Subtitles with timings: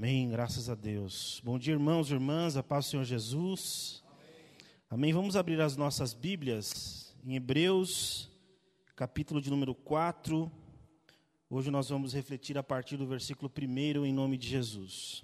[0.00, 1.42] Amém, graças a Deus.
[1.44, 4.02] Bom dia, irmãos e irmãs, a paz do Senhor Jesus.
[4.08, 4.40] Amém.
[4.88, 5.12] Amém.
[5.12, 8.30] Vamos abrir as nossas Bíblias em Hebreus,
[8.96, 10.50] capítulo de número 4.
[11.50, 15.22] Hoje nós vamos refletir a partir do versículo 1 em nome de Jesus.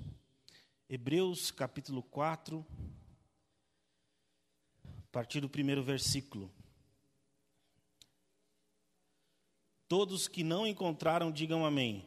[0.91, 2.63] Hebreus, capítulo 4,
[4.85, 6.53] a partir do primeiro versículo.
[9.89, 12.05] Todos que não encontraram, digam amém.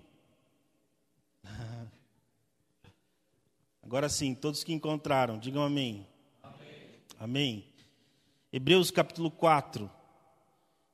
[3.89, 6.05] Agora sim, todos que encontraram, digam amém.
[6.43, 6.55] Amém.
[7.19, 7.65] amém.
[8.53, 9.89] Hebreus capítulo 4.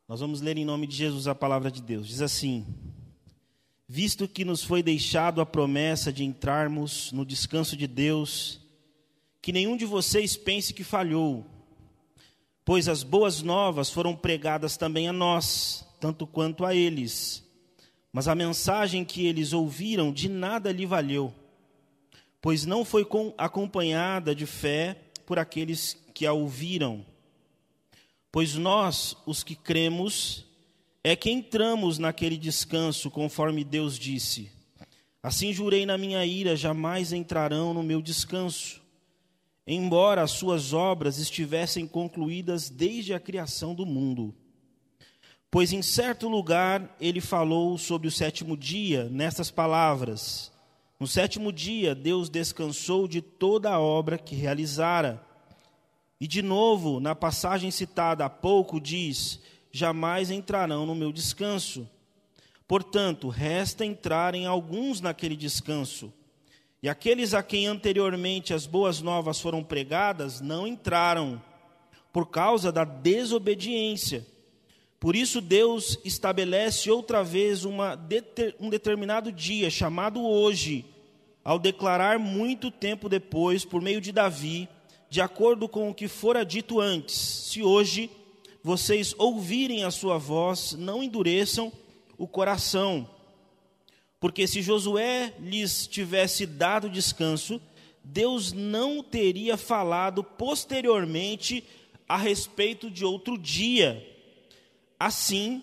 [0.08, 2.08] Nós vamos ler em nome de Jesus a palavra de Deus.
[2.08, 2.66] Diz assim:
[3.85, 8.62] Visto que nos foi deixado a promessa de entrarmos no descanso de Deus,
[9.41, 11.46] que nenhum de vocês pense que falhou,
[12.63, 17.43] pois as boas novas foram pregadas também a nós tanto quanto a eles.
[18.13, 21.34] Mas a mensagem que eles ouviram de nada lhe valeu,
[22.46, 23.04] pois não foi
[23.40, 27.04] acompanhada de fé por aqueles que a ouviram.
[28.32, 30.46] Pois nós, os que cremos,
[31.04, 34.52] é que entramos naquele descanso, conforme Deus disse:
[35.24, 38.80] Assim jurei na minha ira, jamais entrarão no meu descanso,
[39.65, 44.35] embora as suas obras estivessem concluídas desde a criação do mundo.
[45.49, 50.54] Pois em certo lugar ele falou sobre o sétimo dia, nestas palavras:
[50.99, 55.21] No sétimo dia Deus descansou de toda a obra que realizara.
[56.20, 61.90] E de novo, na passagem citada há pouco, diz: Jamais entrarão no meu descanso.
[62.68, 66.12] Portanto, resta entrarem alguns naquele descanso.
[66.81, 71.41] E aqueles a quem anteriormente as boas novas foram pregadas não entraram,
[72.13, 74.25] por causa da desobediência
[75.06, 77.96] por isso, Deus estabelece outra vez uma,
[78.59, 80.84] um determinado dia, chamado hoje,
[81.45, 84.67] ao declarar muito tempo depois, por meio de Davi,
[85.09, 88.09] de acordo com o que fora dito antes: se hoje
[88.61, 91.72] vocês ouvirem a sua voz, não endureçam
[92.17, 93.09] o coração.
[94.19, 97.62] Porque se Josué lhes tivesse dado descanso,
[98.03, 101.63] Deus não teria falado posteriormente
[102.09, 104.13] a respeito de outro dia
[105.00, 105.62] Assim,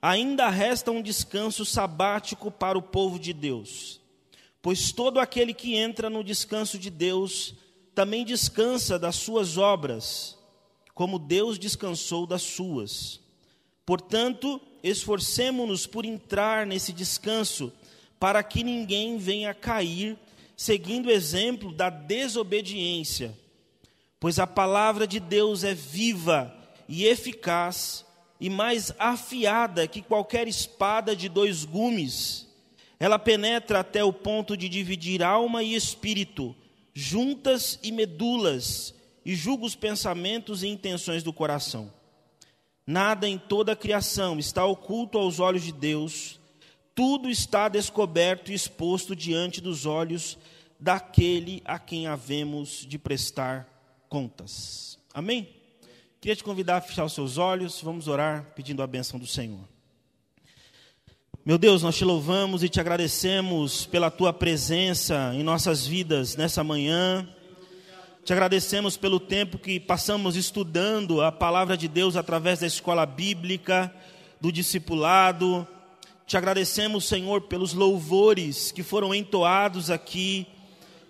[0.00, 3.97] ainda resta um descanso sabático para o povo de Deus.
[4.60, 7.54] Pois todo aquele que entra no descanso de Deus
[7.94, 10.36] também descansa das suas obras,
[10.94, 13.20] como Deus descansou das suas.
[13.86, 17.72] Portanto, esforcemo-nos por entrar nesse descanso,
[18.18, 20.18] para que ninguém venha cair,
[20.56, 23.36] seguindo o exemplo da desobediência.
[24.18, 26.52] Pois a palavra de Deus é viva
[26.88, 28.04] e eficaz
[28.40, 32.47] e mais afiada que qualquer espada de dois gumes.
[33.00, 36.54] Ela penetra até o ponto de dividir alma e espírito,
[36.92, 38.94] juntas e medulas,
[39.24, 41.92] e julga os pensamentos e intenções do coração.
[42.86, 46.40] Nada em toda a criação está oculto aos olhos de Deus,
[46.94, 50.38] tudo está descoberto e exposto diante dos olhos
[50.80, 53.68] daquele a quem havemos de prestar
[54.08, 54.98] contas.
[55.12, 55.48] Amém?
[56.20, 59.68] Queria te convidar a fechar os seus olhos, vamos orar pedindo a benção do Senhor.
[61.48, 66.62] Meu Deus, nós te louvamos e te agradecemos pela tua presença em nossas vidas nessa
[66.62, 67.26] manhã.
[68.22, 73.90] Te agradecemos pelo tempo que passamos estudando a palavra de Deus através da escola bíblica,
[74.38, 75.66] do discipulado.
[76.26, 80.46] Te agradecemos, Senhor, pelos louvores que foram entoados aqui,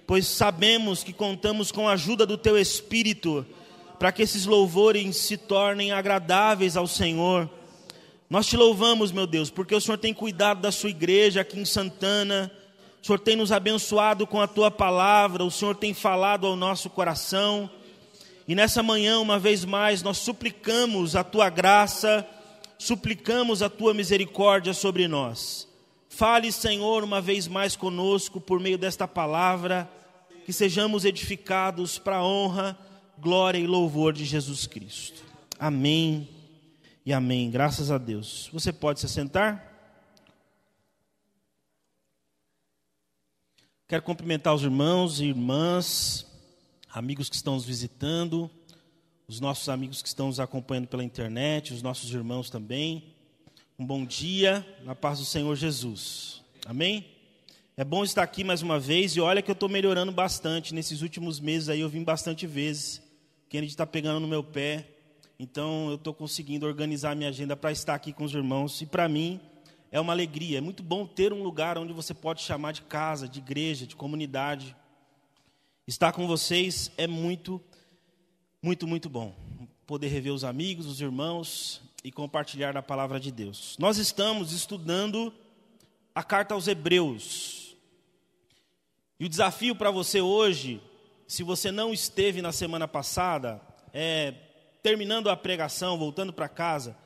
[0.07, 3.45] pois sabemos que contamos com a ajuda do teu Espírito
[3.99, 7.58] para que esses louvores se tornem agradáveis ao Senhor.
[8.31, 11.65] Nós te louvamos, meu Deus, porque o Senhor tem cuidado da sua igreja aqui em
[11.65, 12.53] Santana,
[13.03, 16.91] o Senhor tem nos abençoado com a tua palavra, o Senhor tem falado ao nosso
[16.91, 17.71] coração.
[18.47, 22.27] E nessa manhã, uma vez mais, nós suplicamos a tua graça,
[22.77, 25.67] suplicamos a tua misericórdia sobre nós.
[26.11, 29.89] Fale, Senhor, uma vez mais conosco por meio desta palavra,
[30.45, 32.77] que sejamos edificados para a honra
[33.19, 35.23] glória e louvor de Jesus Cristo.
[35.59, 36.38] Amém
[37.09, 37.51] e amém.
[37.51, 38.51] Graças a Deus.
[38.53, 39.65] Você pode se sentar?
[43.89, 46.27] Quero cumprimentar os irmãos e irmãs,
[46.93, 48.51] amigos que estão nos visitando,
[49.27, 53.15] os nossos amigos que estão nos acompanhando pela internet, os nossos irmãos também.
[53.79, 56.43] Um bom dia, na paz do Senhor Jesus.
[56.67, 57.07] Amém?
[57.75, 60.75] É bom estar aqui mais uma vez e olha que eu estou melhorando bastante.
[60.75, 63.01] Nesses últimos meses aí eu vim bastante vezes.
[63.49, 64.98] Kennedy está pegando no meu pé,
[65.39, 68.81] então eu estou conseguindo organizar minha agenda para estar aqui com os irmãos.
[68.81, 69.41] E para mim
[69.91, 70.59] é uma alegria.
[70.59, 73.95] É muito bom ter um lugar onde você pode chamar de casa, de igreja, de
[73.95, 74.75] comunidade.
[75.87, 77.63] Estar com vocês é muito,
[78.61, 79.33] muito, muito bom.
[79.87, 83.77] Poder rever os amigos, os irmãos e compartilhar a palavra de Deus.
[83.79, 85.33] Nós estamos estudando
[86.13, 87.77] a carta aos Hebreus.
[89.21, 90.83] E o desafio para você hoje,
[91.29, 93.63] se você não esteve na semana passada,
[93.93, 94.35] é
[94.89, 96.97] terminando a pregação, voltando para casa,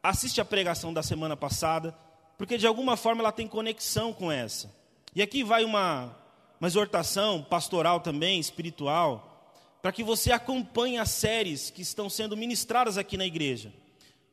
[0.00, 1.92] assiste a pregação da semana passada
[2.38, 4.72] porque de alguma forma ela tem conexão com essa.
[5.16, 6.16] E aqui vai uma,
[6.60, 9.52] uma exortação pastoral também, espiritual,
[9.82, 13.72] para que você acompanhe as séries que estão sendo ministradas aqui na igreja.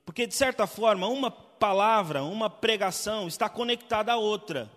[0.06, 4.72] Porque, de certa forma, uma palavra, uma pregação está conectada à outra,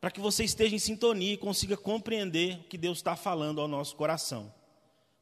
[0.00, 3.68] para que você esteja em sintonia e consiga compreender o que Deus está falando ao
[3.68, 4.52] nosso coração.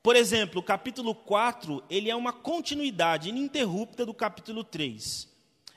[0.03, 5.29] Por exemplo, o capítulo 4, ele é uma continuidade ininterrupta do capítulo 3.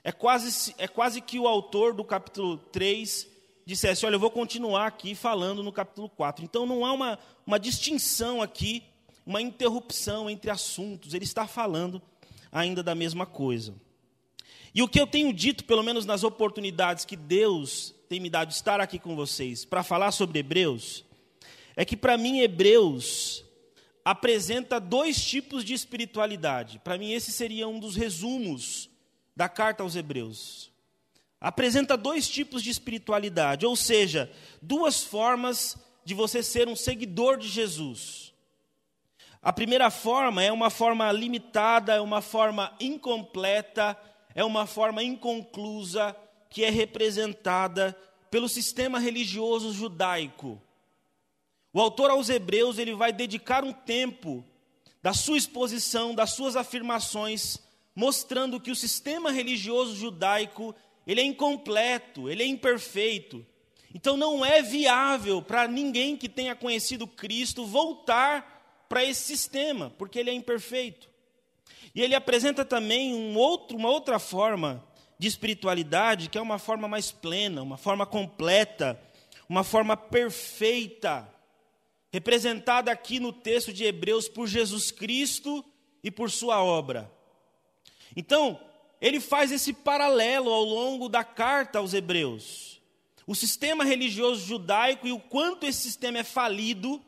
[0.01, 3.27] É quase, é quase que o autor do capítulo 3
[3.65, 6.45] dissesse: Olha, eu vou continuar aqui falando no capítulo 4.
[6.45, 8.83] Então não há uma, uma distinção aqui,
[9.25, 11.13] uma interrupção entre assuntos.
[11.13, 12.01] Ele está falando
[12.49, 13.75] ainda da mesma coisa.
[14.73, 18.47] E o que eu tenho dito, pelo menos nas oportunidades que Deus tem me dado
[18.47, 21.03] de estar aqui com vocês para falar sobre Hebreus,
[21.75, 23.43] é que para mim Hebreus
[24.05, 26.79] apresenta dois tipos de espiritualidade.
[26.79, 28.89] Para mim esse seria um dos resumos
[29.35, 30.71] da carta aos Hebreus.
[31.39, 37.47] Apresenta dois tipos de espiritualidade, ou seja, duas formas de você ser um seguidor de
[37.47, 38.33] Jesus.
[39.41, 43.97] A primeira forma é uma forma limitada, é uma forma incompleta,
[44.33, 46.15] é uma forma inconclusa,
[46.49, 47.97] que é representada
[48.31, 50.61] pelo sistema religioso judaico.
[51.73, 54.45] O autor aos Hebreus ele vai dedicar um tempo
[55.01, 57.59] da sua exposição, das suas afirmações
[57.95, 60.75] mostrando que o sistema religioso judaico
[61.05, 63.45] ele é incompleto, ele é imperfeito.
[63.93, 70.19] Então não é viável para ninguém que tenha conhecido Cristo voltar para esse sistema, porque
[70.19, 71.09] ele é imperfeito.
[71.93, 74.83] E ele apresenta também um outro, uma outra forma
[75.19, 78.99] de espiritualidade, que é uma forma mais plena, uma forma completa,
[79.47, 81.29] uma forma perfeita,
[82.13, 85.65] representada aqui no texto de Hebreus por Jesus Cristo
[86.03, 87.11] e por sua obra.
[88.15, 88.59] Então,
[89.01, 92.79] ele faz esse paralelo ao longo da carta aos Hebreus.
[93.25, 97.03] O sistema religioso judaico e o quanto esse sistema é falido,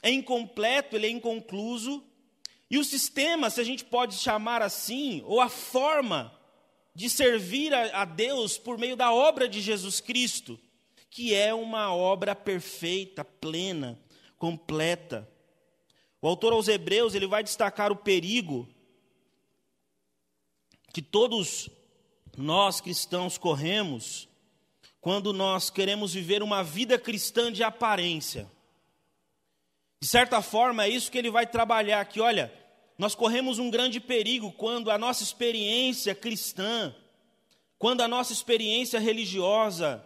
[0.00, 2.04] é incompleto, ele é inconcluso.
[2.70, 6.32] E o sistema, se a gente pode chamar assim, ou a forma
[6.94, 10.60] de servir a, a Deus por meio da obra de Jesus Cristo,
[11.10, 13.98] que é uma obra perfeita, plena,
[14.44, 15.26] completa.
[16.20, 18.68] O autor aos Hebreus, ele vai destacar o perigo
[20.92, 21.70] que todos
[22.36, 24.28] nós cristãos corremos
[25.00, 28.46] quando nós queremos viver uma vida cristã de aparência.
[29.98, 32.20] De certa forma, é isso que ele vai trabalhar aqui.
[32.20, 32.52] Olha,
[32.98, 36.94] nós corremos um grande perigo quando a nossa experiência cristã,
[37.78, 40.04] quando a nossa experiência religiosa,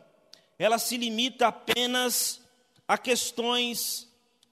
[0.56, 2.40] ela se limita apenas
[2.86, 4.07] a questões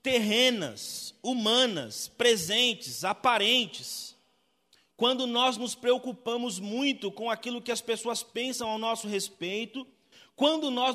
[0.07, 4.15] terrenas, humanas, presentes, aparentes
[4.97, 9.85] quando nós nos preocupamos muito com aquilo que as pessoas pensam ao nosso respeito,
[10.37, 10.95] quando nós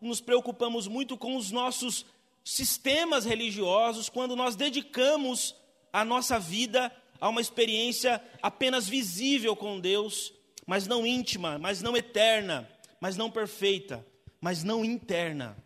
[0.00, 2.06] nos preocupamos muito com os nossos
[2.44, 5.56] sistemas religiosos, quando nós dedicamos
[5.92, 10.32] a nossa vida a uma experiência apenas visível com Deus,
[10.64, 14.06] mas não íntima, mas não eterna, mas não perfeita,
[14.40, 15.56] mas não interna.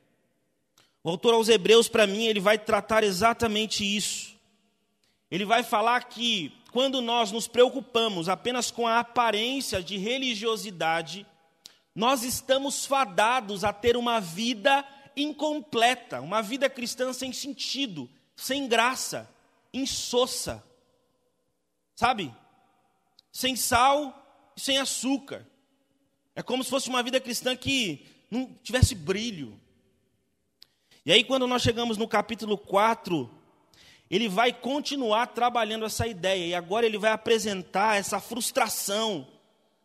[1.05, 4.37] O autor aos Hebreus, para mim, ele vai tratar exatamente isso.
[5.31, 11.27] Ele vai falar que quando nós nos preocupamos apenas com a aparência de religiosidade,
[11.95, 19.29] nós estamos fadados a ter uma vida incompleta, uma vida cristã sem sentido, sem graça,
[19.73, 20.63] insossa.
[21.95, 22.35] Sabe?
[23.31, 25.47] Sem sal e sem açúcar.
[26.35, 29.61] É como se fosse uma vida cristã que não tivesse brilho.
[31.05, 33.43] E aí, quando nós chegamos no capítulo 4
[34.13, 39.27] ele vai continuar trabalhando essa ideia e agora ele vai apresentar essa frustração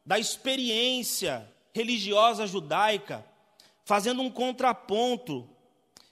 [0.06, 3.26] da experiência religiosa judaica,
[3.86, 5.48] fazendo um contraponto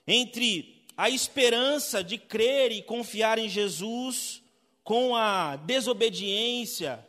[0.08, 4.42] entre a esperança de crer e confiar em Jesus
[4.82, 7.06] com a desobediência,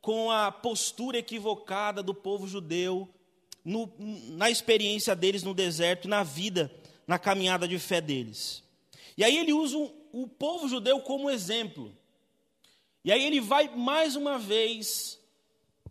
[0.00, 3.06] com a postura equivocada do povo judeu
[3.62, 6.72] no, na experiência deles no deserto, na vida,
[7.06, 8.62] na caminhada de fé deles.
[9.16, 9.76] E aí ele usa
[10.12, 11.96] o povo judeu como exemplo.
[13.04, 15.18] E aí ele vai mais uma vez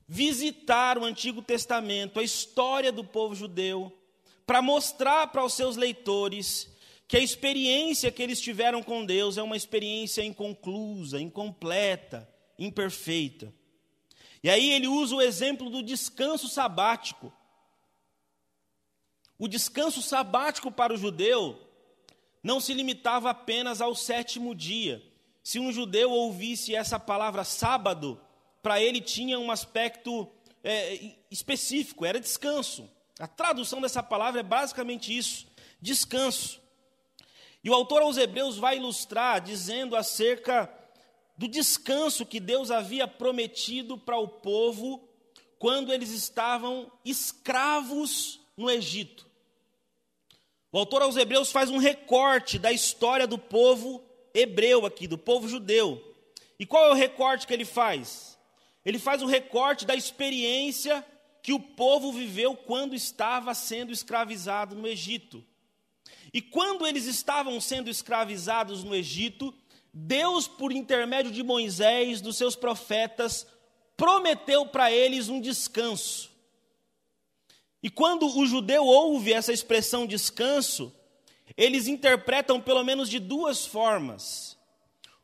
[0.07, 3.91] visitar o Antigo Testamento, a história do povo judeu,
[4.45, 6.69] para mostrar para os seus leitores
[7.07, 13.53] que a experiência que eles tiveram com Deus é uma experiência inconclusa, incompleta, imperfeita.
[14.43, 17.33] E aí ele usa o exemplo do descanso sabático.
[19.37, 21.59] O descanso sabático para o judeu
[22.41, 25.03] não se limitava apenas ao sétimo dia.
[25.43, 28.19] Se um judeu ouvisse essa palavra sábado,
[28.61, 30.27] para ele tinha um aspecto
[30.63, 32.89] é, específico, era descanso.
[33.19, 35.47] A tradução dessa palavra é basicamente isso:
[35.81, 36.61] descanso.
[37.63, 40.71] E o autor aos Hebreus vai ilustrar dizendo acerca
[41.37, 45.07] do descanso que Deus havia prometido para o povo
[45.57, 49.24] quando eles estavam escravos no Egito.
[50.75, 54.03] O autor aos Hebreus faz um recorte da história do povo
[54.33, 56.13] hebreu aqui, do povo judeu.
[56.59, 58.37] E qual é o recorte que ele faz?
[58.83, 61.01] Ele faz um recorte da experiência
[61.41, 65.41] que o povo viveu quando estava sendo escravizado no Egito.
[66.33, 69.53] E quando eles estavam sendo escravizados no Egito,
[69.93, 73.47] Deus, por intermédio de Moisés, dos seus profetas,
[73.95, 76.34] prometeu para eles um descanso.
[77.85, 80.91] E quando o judeu ouve essa expressão descanso,
[81.55, 84.57] eles interpretam pelo menos de duas formas: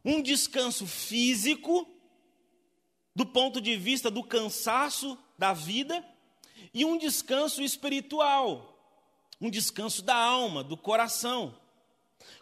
[0.05, 1.89] um descanso físico,
[3.15, 6.05] do ponto de vista do cansaço da vida,
[6.71, 8.79] e um descanso espiritual,
[9.41, 11.57] um descanso da alma, do coração.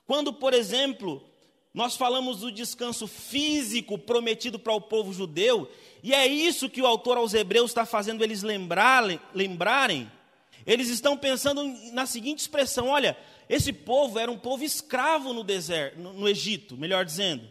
[0.06, 1.29] Quando, por exemplo,
[1.74, 5.70] nós falamos do descanso físico prometido para o povo judeu,
[6.02, 10.12] e é isso que o autor aos Hebreus está fazendo eles lembrarem, lembrarem.
[10.66, 16.00] Eles estão pensando na seguinte expressão: olha, esse povo era um povo escravo no deserto,
[16.00, 17.48] no, no Egito, melhor dizendo.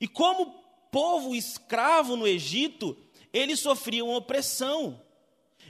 [0.00, 2.96] E como povo escravo no Egito,
[3.32, 5.00] eles sofriam opressão.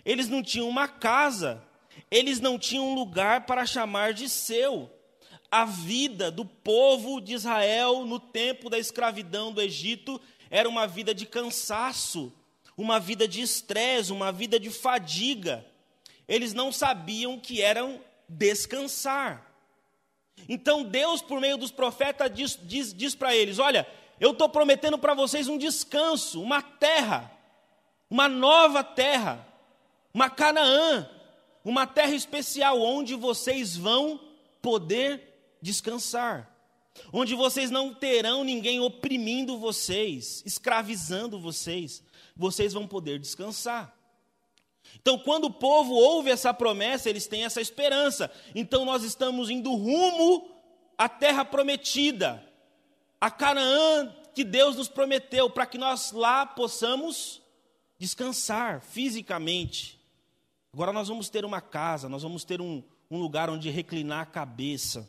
[0.05, 1.62] Eles não tinham uma casa,
[2.11, 4.91] eles não tinham um lugar para chamar de seu
[5.52, 10.18] a vida do povo de Israel no tempo da escravidão do Egito
[10.49, 12.32] era uma vida de cansaço,
[12.75, 15.62] uma vida de estresse, uma vida de fadiga.
[16.26, 19.47] Eles não sabiam que eram descansar.
[20.49, 23.87] Então Deus, por meio dos profetas, diz, diz, diz para eles: Olha,
[24.18, 27.30] eu estou prometendo para vocês um descanso, uma terra,
[28.09, 29.47] uma nova terra,
[30.14, 31.11] uma Canaã,
[31.62, 34.18] uma terra especial onde vocês vão
[34.62, 35.32] poder
[35.62, 36.54] descansar,
[37.12, 42.02] onde vocês não terão ninguém oprimindo vocês, escravizando vocês,
[42.37, 43.97] vocês vão poder descansar.
[44.97, 48.31] Então, quando o povo ouve essa promessa, eles têm essa esperança.
[48.54, 50.50] Então, nós estamos indo rumo
[50.99, 52.45] à terra prometida,
[53.21, 57.40] a Canaã que Deus nos prometeu, para que nós lá possamos
[57.99, 60.00] descansar fisicamente.
[60.73, 64.26] Agora nós vamos ter uma casa, nós vamos ter um, um lugar onde reclinar a
[64.26, 65.09] cabeça.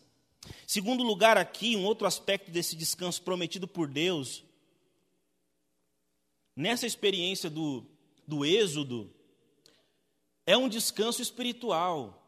[0.67, 4.43] Segundo lugar, aqui, um outro aspecto desse descanso prometido por Deus,
[6.55, 7.85] nessa experiência do,
[8.27, 9.12] do Êxodo,
[10.45, 12.21] é um descanso espiritual,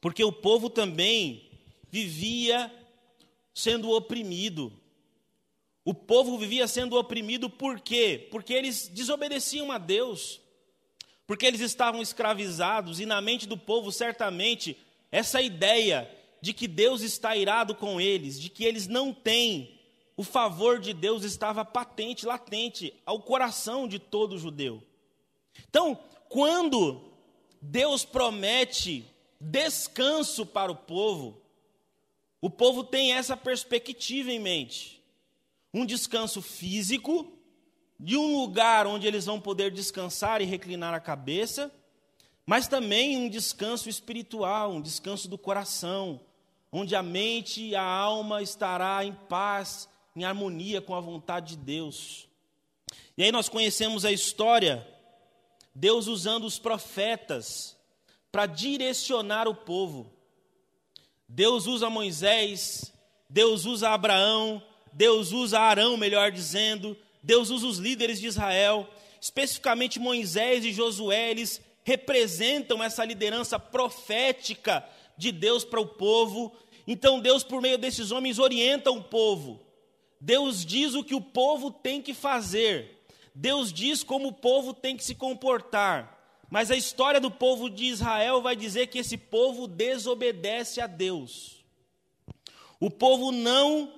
[0.00, 1.50] porque o povo também
[1.90, 2.72] vivia
[3.54, 4.72] sendo oprimido.
[5.84, 8.26] O povo vivia sendo oprimido por quê?
[8.30, 10.40] Porque eles desobedeciam a Deus,
[11.26, 14.76] porque eles estavam escravizados, e na mente do povo, certamente,
[15.10, 16.10] essa ideia
[16.46, 19.80] de que Deus está irado com eles, de que eles não têm
[20.16, 24.80] o favor de Deus estava patente, latente ao coração de todo judeu.
[25.68, 25.98] Então,
[26.28, 27.02] quando
[27.60, 29.04] Deus promete
[29.40, 31.42] descanso para o povo,
[32.40, 35.02] o povo tem essa perspectiva em mente.
[35.74, 37.26] Um descanso físico,
[37.98, 41.74] de um lugar onde eles vão poder descansar e reclinar a cabeça,
[42.46, 46.20] mas também um descanso espiritual, um descanso do coração,
[46.78, 51.62] onde a mente e a alma estará em paz, em harmonia com a vontade de
[51.62, 52.28] Deus.
[53.16, 54.86] E aí nós conhecemos a história,
[55.74, 57.74] Deus usando os profetas
[58.30, 60.12] para direcionar o povo.
[61.26, 62.92] Deus usa Moisés,
[63.26, 68.86] Deus usa Abraão, Deus usa Arão, melhor dizendo, Deus usa os líderes de Israel,
[69.18, 76.52] especificamente Moisés e Josué, eles representam essa liderança profética de Deus para o povo.
[76.86, 79.60] Então Deus, por meio desses homens, orienta o povo.
[80.20, 83.04] Deus diz o que o povo tem que fazer.
[83.34, 86.16] Deus diz como o povo tem que se comportar.
[86.48, 91.64] Mas a história do povo de Israel vai dizer que esse povo desobedece a Deus.
[92.78, 93.92] O povo não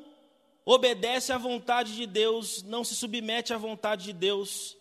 [0.65, 4.77] obedece à vontade de Deus, não se submete à vontade de Deus.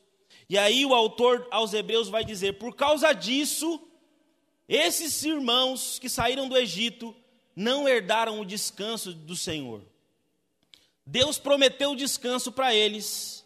[0.49, 3.81] E aí o autor aos Hebreus vai dizer: por causa disso,
[4.67, 7.15] esses irmãos que saíram do Egito
[7.57, 9.81] não herdaram o descanso do Senhor.
[11.03, 13.43] Deus prometeu o descanso para eles,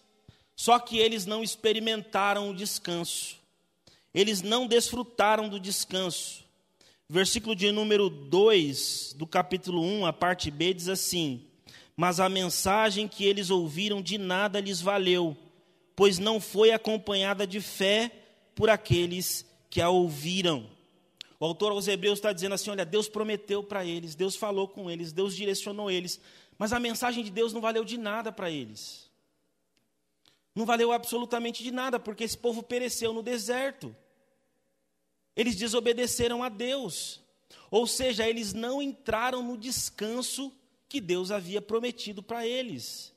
[0.54, 3.38] só que eles não experimentaram o descanso.
[4.14, 6.44] Eles não desfrutaram do descanso.
[7.08, 11.46] Versículo de número 2 do capítulo 1, a parte B, diz assim:
[11.96, 15.38] Mas a mensagem que eles ouviram de nada lhes valeu,
[15.96, 18.12] pois não foi acompanhada de fé
[18.54, 20.70] por aqueles que a ouviram.
[21.42, 24.92] O autor aos Hebreus está dizendo assim: olha, Deus prometeu para eles, Deus falou com
[24.92, 26.22] eles, Deus direcionou eles,
[26.56, 29.10] mas a mensagem de Deus não valeu de nada para eles.
[30.54, 33.96] Não valeu absolutamente de nada, porque esse povo pereceu no deserto.
[35.36, 37.20] Eles desobedeceram a Deus.
[37.72, 40.54] Ou seja, eles não entraram no descanso
[40.88, 43.16] que Deus havia prometido para eles.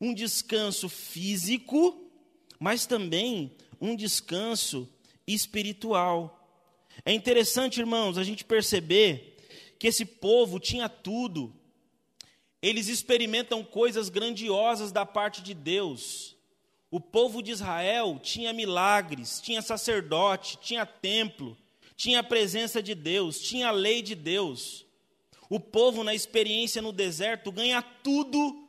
[0.00, 2.08] Um descanso físico,
[2.60, 4.88] mas também um descanso
[5.26, 6.37] espiritual.
[7.04, 9.36] É interessante, irmãos, a gente perceber
[9.78, 11.54] que esse povo tinha tudo
[12.60, 16.36] eles experimentam coisas grandiosas da parte de Deus.
[16.90, 21.56] O povo de Israel tinha milagres, tinha sacerdote, tinha templo,
[21.96, 24.84] tinha a presença de Deus, tinha a lei de Deus.
[25.48, 28.68] O povo, na experiência no deserto, ganha tudo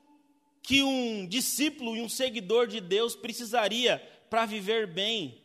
[0.61, 3.97] que um discípulo e um seguidor de Deus precisaria
[4.29, 5.41] para viver bem.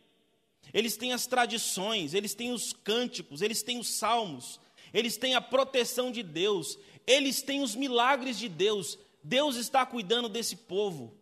[0.73, 4.59] Eles têm as tradições, eles têm os cânticos, eles têm os salmos,
[4.93, 8.97] eles têm a proteção de Deus, eles têm os milagres de Deus.
[9.23, 11.13] Deus está cuidando desse povo.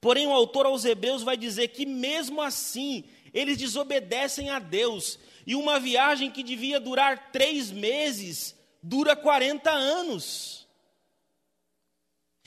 [0.00, 5.18] Porém, o autor aos Hebreus vai dizer que, mesmo assim, eles desobedecem a Deus.
[5.46, 10.66] E uma viagem que devia durar três meses, dura 40 anos.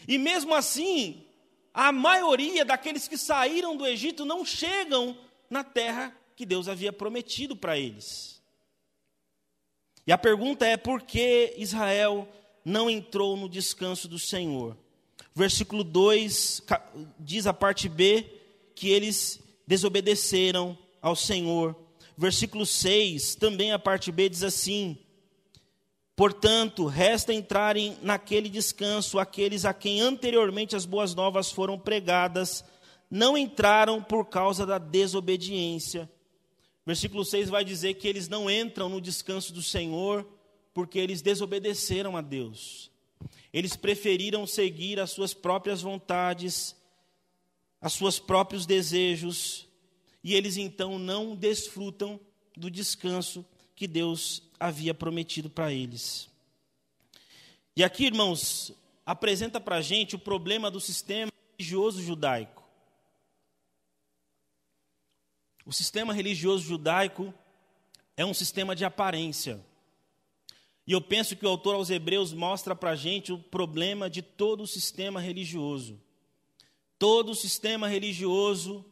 [0.08, 1.26] E mesmo assim,
[1.74, 5.18] a maioria daqueles que saíram do Egito não chegam
[5.54, 8.42] na terra que Deus havia prometido para eles.
[10.06, 12.28] E a pergunta é: por que Israel
[12.64, 14.78] não entrou no descanso do Senhor.
[15.36, 16.62] Versículo 2
[17.20, 18.26] diz a parte B
[18.76, 21.76] que eles desobedeceram ao Senhor.
[22.16, 24.98] Versículo 6, também a parte B diz assim:
[26.16, 32.64] Portanto, resta entrarem naquele descanso aqueles a quem anteriormente as boas novas foram pregadas,
[33.14, 36.10] não entraram por causa da desobediência.
[36.84, 40.28] Versículo 6 vai dizer que eles não entram no descanso do Senhor
[40.74, 42.90] porque eles desobedeceram a Deus.
[43.54, 46.76] Eles preferiram seguir as suas próprias vontades,
[47.80, 49.68] os seus próprios desejos,
[50.24, 52.20] e eles então não desfrutam
[52.58, 53.46] do descanso
[53.76, 56.28] que Deus havia prometido para eles.
[57.76, 58.74] E aqui, irmãos,
[59.06, 62.63] apresenta para a gente o problema do sistema religioso judaico.
[65.66, 67.34] O sistema religioso judaico
[68.18, 69.64] é um sistema de aparência.
[70.86, 74.22] E eu penso que o autor aos Hebreus mostra para a gente o problema de
[74.22, 76.00] todo o sistema religioso.
[77.00, 78.86] Todo o sistema religioso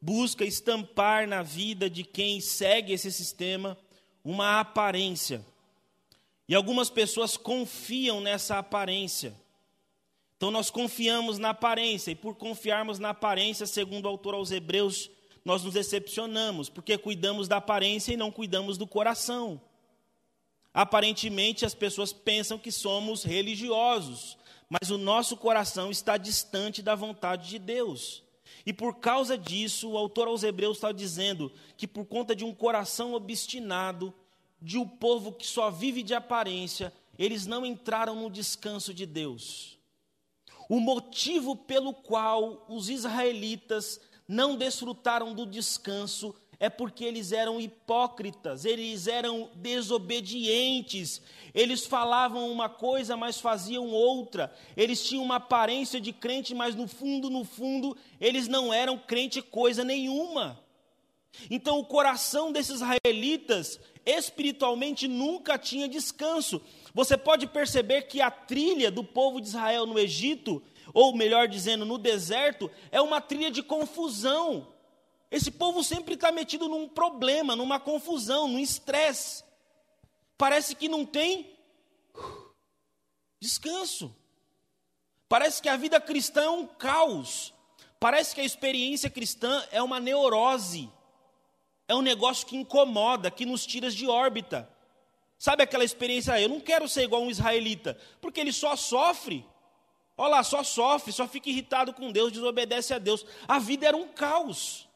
[0.00, 3.78] busca estampar na vida de quem segue esse sistema
[4.24, 5.44] uma aparência.
[6.48, 9.34] E algumas pessoas confiam nessa aparência.
[10.36, 15.10] Então nós confiamos na aparência, e por confiarmos na aparência, segundo o autor aos Hebreus,
[15.48, 19.58] nós nos decepcionamos, porque cuidamos da aparência e não cuidamos do coração.
[20.74, 24.36] Aparentemente, as pessoas pensam que somos religiosos,
[24.68, 28.22] mas o nosso coração está distante da vontade de Deus.
[28.66, 32.54] E por causa disso, o autor aos Hebreus está dizendo que por conta de um
[32.54, 34.12] coração obstinado,
[34.60, 39.78] de um povo que só vive de aparência, eles não entraram no descanso de Deus.
[40.68, 48.64] O motivo pelo qual os israelitas não desfrutaram do descanso é porque eles eram hipócritas,
[48.64, 51.22] eles eram desobedientes,
[51.54, 56.88] eles falavam uma coisa, mas faziam outra, eles tinham uma aparência de crente, mas no
[56.88, 60.60] fundo, no fundo, eles não eram crente coisa nenhuma.
[61.48, 66.60] Então, o coração desses israelitas, espiritualmente, nunca tinha descanso.
[66.92, 70.60] Você pode perceber que a trilha do povo de Israel no Egito,
[70.92, 74.66] ou melhor dizendo, no deserto, é uma trilha de confusão
[75.30, 79.44] esse povo sempre está metido num problema, numa confusão, num estresse.
[80.38, 81.54] Parece que não tem
[83.40, 84.14] descanso.
[85.28, 87.52] Parece que a vida cristã é um caos.
[88.00, 90.90] Parece que a experiência cristã é uma neurose.
[91.86, 94.68] É um negócio que incomoda, que nos tira de órbita.
[95.38, 96.34] Sabe aquela experiência?
[96.34, 99.44] Ah, eu não quero ser igual um israelita, porque ele só sofre.
[100.18, 103.24] Olha lá, só sofre, só fica irritado com Deus, desobedece a Deus.
[103.46, 104.88] A vida era um caos.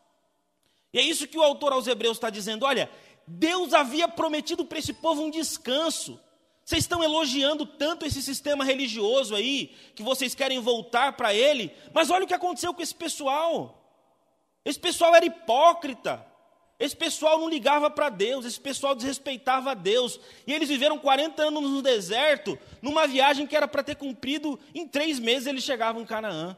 [0.93, 2.91] E é isso que o autor aos Hebreus está dizendo: olha,
[3.25, 6.19] Deus havia prometido para esse povo um descanso.
[6.65, 12.11] Vocês estão elogiando tanto esse sistema religioso aí, que vocês querem voltar para ele, mas
[12.11, 13.81] olha o que aconteceu com esse pessoal.
[14.65, 16.25] Esse pessoal era hipócrita.
[16.83, 20.19] Esse pessoal não ligava para Deus, esse pessoal desrespeitava a Deus.
[20.45, 24.89] E eles viveram 40 anos no deserto, numa viagem que era para ter cumprido, em
[24.89, 26.57] três meses eles chegavam em Canaã.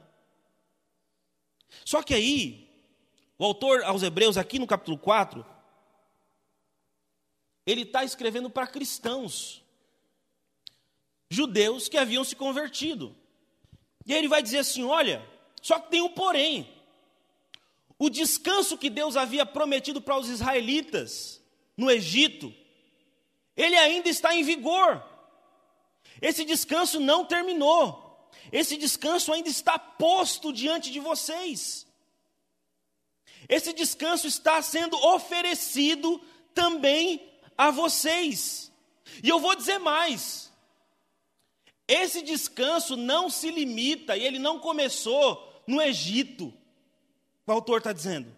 [1.84, 2.66] Só que aí,
[3.38, 5.44] o autor aos Hebreus, aqui no capítulo 4,
[7.66, 9.62] ele está escrevendo para cristãos,
[11.28, 13.14] judeus que haviam se convertido.
[14.06, 15.22] E aí ele vai dizer assim: olha,
[15.60, 16.73] só que tem um porém.
[17.98, 21.40] O descanso que Deus havia prometido para os israelitas
[21.76, 22.52] no Egito,
[23.56, 25.02] ele ainda está em vigor.
[26.20, 28.28] Esse descanso não terminou.
[28.52, 31.86] Esse descanso ainda está posto diante de vocês.
[33.48, 36.20] Esse descanso está sendo oferecido
[36.52, 38.72] também a vocês.
[39.22, 40.52] E eu vou dizer mais:
[41.86, 46.52] esse descanso não se limita, e ele não começou no Egito.
[47.46, 48.34] O autor está dizendo.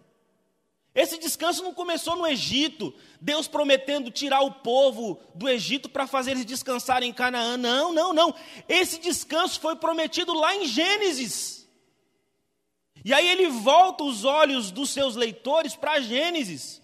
[0.93, 2.91] Esse descanso não começou no Egito,
[3.21, 7.55] Deus prometendo tirar o povo do Egito para fazer eles descansarem em Canaã.
[7.55, 8.33] Não, não, não.
[8.67, 11.67] Esse descanso foi prometido lá em Gênesis.
[13.05, 16.81] E aí ele volta os olhos dos seus leitores para Gênesis.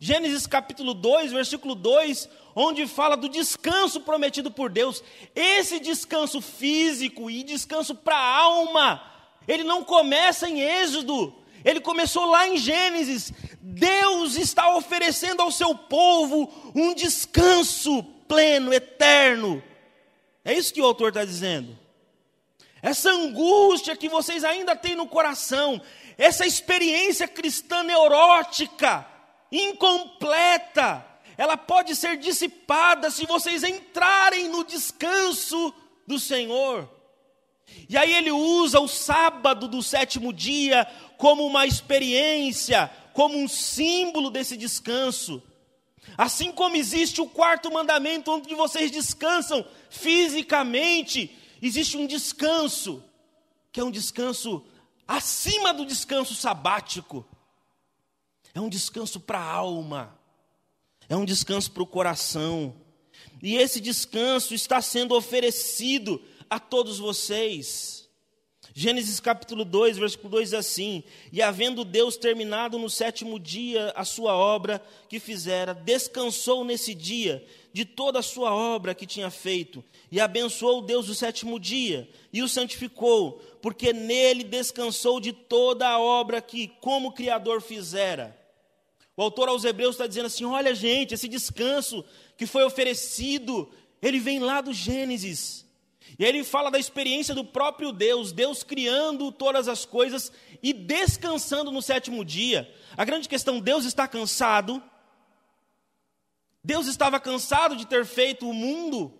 [0.00, 5.02] Gênesis capítulo 2, versículo 2, onde fala do descanso prometido por Deus.
[5.34, 9.02] Esse descanso físico e descanso para a alma,
[9.48, 11.34] ele não começa em Êxodo,
[11.64, 13.32] ele começou lá em Gênesis.
[13.60, 19.62] Deus está oferecendo ao seu povo um descanso pleno, eterno.
[20.44, 21.76] É isso que o autor está dizendo.
[22.80, 25.80] Essa angústia que vocês ainda têm no coração,
[26.16, 29.06] essa experiência cristã neurótica,
[29.50, 31.04] incompleta,
[31.36, 35.74] ela pode ser dissipada se vocês entrarem no descanso
[36.06, 36.97] do Senhor.
[37.88, 44.30] E aí ele usa o sábado do sétimo dia como uma experiência, como um símbolo
[44.30, 45.42] desse descanso.
[46.16, 53.02] Assim como existe o quarto mandamento onde vocês descansam fisicamente, existe um descanso,
[53.70, 54.64] que é um descanso
[55.06, 57.26] acima do descanso sabático
[58.58, 60.18] é um descanso para a alma,
[61.08, 62.74] é um descanso para o coração.
[63.42, 68.08] E esse descanso está sendo oferecido a todos vocês.
[68.74, 74.04] Gênesis capítulo 2, versículo 2 diz assim: E havendo Deus terminado no sétimo dia a
[74.04, 79.84] sua obra que fizera, descansou nesse dia de toda a sua obra que tinha feito,
[80.10, 85.98] e abençoou Deus o sétimo dia, e o santificou, porque nele descansou de toda a
[85.98, 88.36] obra que, como Criador, fizera.
[89.16, 92.04] O autor aos Hebreus está dizendo assim: olha, gente, esse descanso
[92.36, 93.68] que foi oferecido,
[94.00, 95.67] ele vem lá do Gênesis.
[96.18, 100.72] E aí ele fala da experiência do próprio Deus, Deus criando todas as coisas e
[100.72, 102.68] descansando no sétimo dia.
[102.96, 104.82] A grande questão, Deus está cansado?
[106.62, 109.16] Deus estava cansado de ter feito o mundo?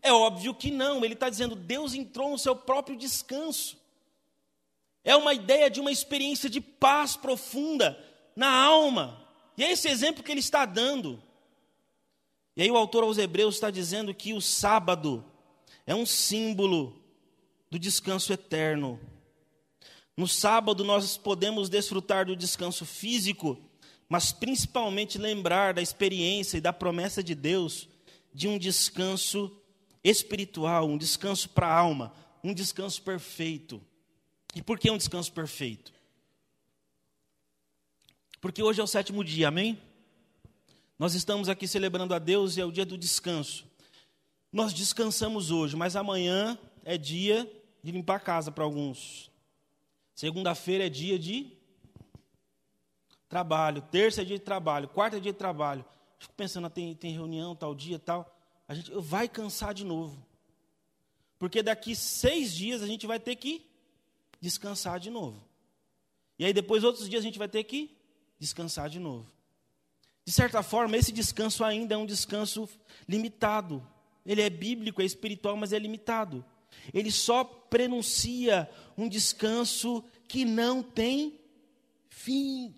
[0.00, 3.76] É óbvio que não, ele está dizendo, Deus entrou no seu próprio descanso.
[5.04, 8.02] É uma ideia de uma experiência de paz profunda
[8.34, 9.22] na alma.
[9.58, 11.22] E é esse exemplo que ele está dando.
[12.56, 15.24] E aí o autor aos Hebreus está dizendo que o sábado
[15.86, 17.00] é um símbolo
[17.70, 19.00] do descanso eterno.
[20.16, 23.58] No sábado nós podemos desfrutar do descanso físico,
[24.08, 27.88] mas principalmente lembrar da experiência e da promessa de Deus
[28.32, 29.50] de um descanso
[30.04, 33.80] espiritual, um descanso para a alma, um descanso perfeito.
[34.54, 35.92] E por que um descanso perfeito?
[38.40, 39.80] Porque hoje é o sétimo dia, amém?
[40.98, 43.66] Nós estamos aqui celebrando a Deus e é o dia do descanso.
[44.52, 47.50] Nós descansamos hoje, mas amanhã é dia
[47.82, 49.30] de limpar a casa para alguns.
[50.14, 51.50] Segunda-feira é dia de
[53.28, 53.80] trabalho.
[53.90, 54.88] Terça é dia de trabalho.
[54.88, 55.84] Quarta é dia de trabalho.
[56.18, 58.38] Fico pensando, ah, tem, tem reunião tal dia tal.
[58.68, 60.24] A gente vai cansar de novo.
[61.38, 63.66] Porque daqui seis dias a gente vai ter que
[64.38, 65.42] descansar de novo.
[66.38, 67.96] E aí depois outros dias a gente vai ter que
[68.38, 69.26] descansar de novo.
[70.24, 72.68] De certa forma, esse descanso ainda é um descanso
[73.08, 73.84] limitado.
[74.24, 76.44] Ele é bíblico, é espiritual, mas é limitado.
[76.92, 81.38] Ele só prenuncia um descanso que não tem
[82.08, 82.74] fim.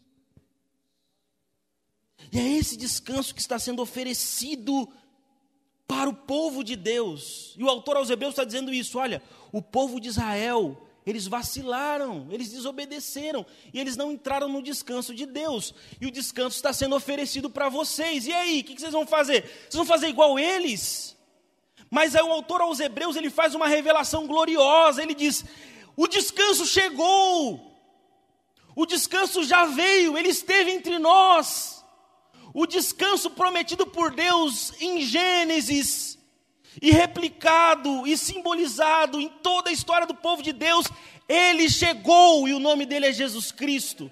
[2.32, 4.88] E é esse descanso que está sendo oferecido
[5.86, 7.54] para o povo de Deus.
[7.56, 12.28] E o autor aos Hebreus está dizendo isso: olha, o povo de Israel, Eles vacilaram,
[12.30, 15.74] eles desobedeceram e eles não entraram no descanso de Deus.
[16.00, 18.26] E o descanso está sendo oferecido para vocês.
[18.26, 19.42] E aí, o que vocês vão fazer?
[19.42, 21.13] Vocês vão fazer igual eles?
[21.90, 25.02] Mas aí o autor aos Hebreus ele faz uma revelação gloriosa.
[25.02, 25.44] Ele diz:
[25.96, 27.72] o descanso chegou,
[28.74, 31.84] o descanso já veio, ele esteve entre nós.
[32.52, 36.18] O descanso prometido por Deus em Gênesis
[36.80, 40.86] e replicado e simbolizado em toda a história do povo de Deus,
[41.28, 44.10] ele chegou e o nome dele é Jesus Cristo.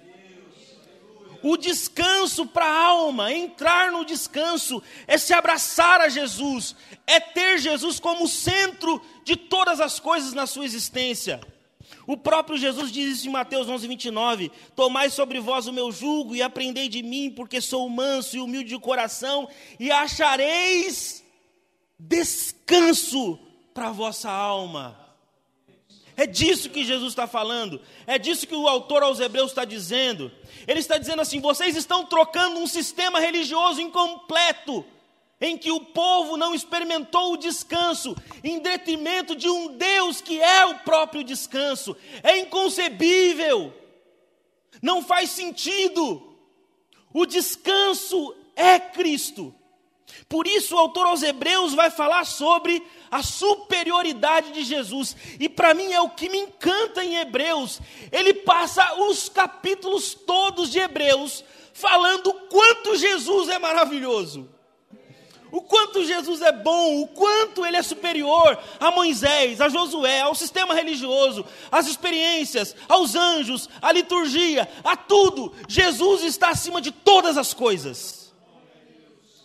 [1.43, 6.73] O descanso para a alma, entrar no descanso, é se abraçar a Jesus,
[7.05, 11.41] é ter Jesus como centro de todas as coisas na sua existência.
[12.07, 16.33] O próprio Jesus diz isso em Mateus 11, 29: Tomai sobre vós o meu jugo
[16.33, 21.23] e aprendei de mim, porque sou manso e humilde de coração, e achareis
[21.99, 23.37] descanso
[23.73, 25.02] para a vossa alma.
[26.15, 30.31] É disso que Jesus está falando, é disso que o autor aos Hebreus está dizendo.
[30.67, 34.85] Ele está dizendo assim: vocês estão trocando um sistema religioso incompleto,
[35.41, 40.65] em que o povo não experimentou o descanso, em detrimento de um Deus que é
[40.65, 41.97] o próprio descanso.
[42.21, 43.73] É inconcebível,
[44.81, 46.35] não faz sentido.
[47.11, 49.53] O descanso é Cristo.
[50.27, 55.15] Por isso, o autor aos Hebreus vai falar sobre a superioridade de Jesus.
[55.39, 57.79] E para mim é o que me encanta em Hebreus.
[58.11, 64.49] Ele passa os capítulos todos de Hebreus falando o quanto Jesus é maravilhoso.
[65.51, 70.33] O quanto Jesus é bom, o quanto ele é superior a Moisés, a Josué, ao
[70.33, 75.53] sistema religioso, às experiências, aos anjos, à liturgia, a tudo.
[75.67, 78.22] Jesus está acima de todas as coisas.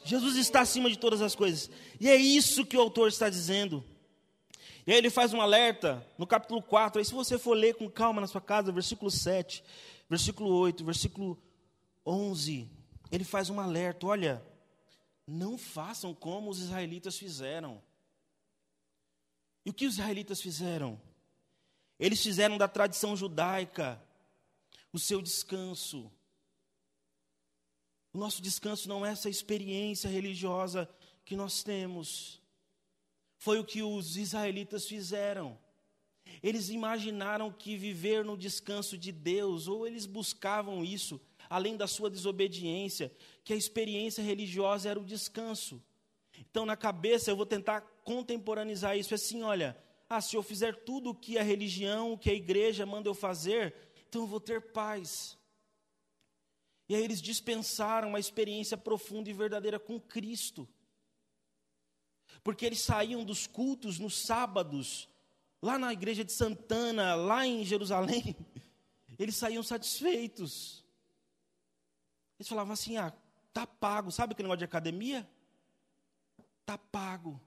[0.09, 1.71] Jesus está acima de todas as coisas.
[2.01, 3.85] E é isso que o autor está dizendo.
[4.87, 6.99] E aí ele faz um alerta no capítulo 4.
[6.99, 9.63] Aí, se você for ler com calma na sua casa, versículo 7,
[10.09, 11.39] versículo 8, versículo
[12.07, 12.71] 11,
[13.13, 14.43] ele faz um alerta: olha,
[15.27, 17.83] não façam como os israelitas fizeram.
[19.63, 20.99] E o que os israelitas fizeram?
[22.01, 24.03] Eles fizeram da tradição judaica
[24.91, 26.11] o seu descanso.
[28.13, 30.89] O nosso descanso não é essa experiência religiosa
[31.25, 32.41] que nós temos.
[33.37, 35.59] Foi o que os israelitas fizeram.
[36.43, 42.11] Eles imaginaram que viver no descanso de Deus, ou eles buscavam isso, além da sua
[42.11, 43.13] desobediência,
[43.45, 45.83] que a experiência religiosa era o descanso.
[46.39, 49.77] Então, na cabeça, eu vou tentar contemporaneizar isso assim: olha,
[50.09, 53.15] ah, se eu fizer tudo o que a religião, o que a igreja manda eu
[53.15, 53.75] fazer,
[54.09, 55.38] então eu vou ter paz.
[56.89, 60.67] E aí eles dispensaram uma experiência profunda e verdadeira com Cristo.
[62.43, 65.09] Porque eles saíam dos cultos nos sábados,
[65.61, 68.35] lá na igreja de Santana, lá em Jerusalém,
[69.19, 70.85] eles saíam satisfeitos.
[72.39, 73.13] Eles falavam assim: ah,
[73.53, 74.11] tá pago.
[74.11, 75.29] Sabe aquele negócio de academia?
[76.65, 77.41] Tá pago.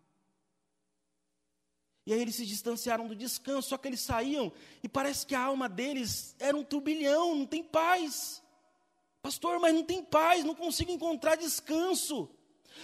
[2.06, 4.52] E aí eles se distanciaram do descanso, só que eles saíam
[4.84, 8.42] e parece que a alma deles era um turbilhão, não tem paz.
[9.22, 12.30] Pastor, mas não tem paz, não consigo encontrar descanso.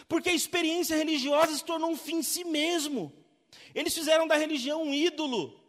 [0.07, 3.11] Porque a experiência religiosa se tornou um fim em si mesmo.
[3.73, 5.59] Eles fizeram da religião um ídolo.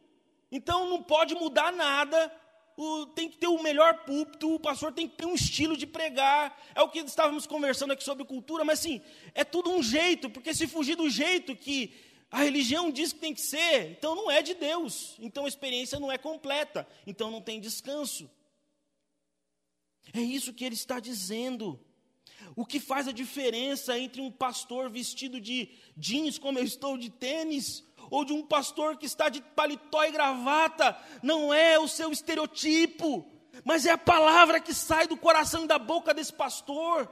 [0.50, 2.32] Então não pode mudar nada.
[2.76, 5.86] O, tem que ter o melhor púlpito, o pastor tem que ter um estilo de
[5.86, 6.56] pregar.
[6.74, 9.00] É o que estávamos conversando aqui sobre cultura, mas assim,
[9.34, 11.92] é tudo um jeito, porque se fugir do jeito que
[12.30, 15.16] a religião diz que tem que ser, então não é de Deus.
[15.18, 18.30] Então a experiência não é completa, então não tem descanso.
[20.12, 21.80] É isso que ele está dizendo.
[22.56, 27.10] O que faz a diferença entre um pastor vestido de jeans, como eu estou, de
[27.10, 32.10] tênis, ou de um pastor que está de paletó e gravata, não é o seu
[32.10, 33.26] estereotipo,
[33.64, 37.10] mas é a palavra que sai do coração e da boca desse pastor.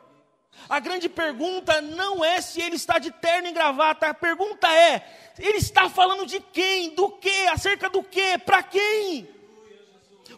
[0.69, 5.35] A grande pergunta não é se ele está de terno e gravata, a pergunta é:
[5.39, 9.29] ele está falando de quem, do que, acerca do que, para quem?